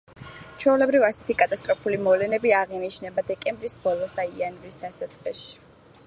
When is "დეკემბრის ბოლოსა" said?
3.27-4.17